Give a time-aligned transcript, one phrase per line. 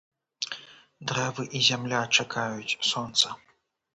[1.11, 3.27] Дрэвы і зямля чакаюць сонца.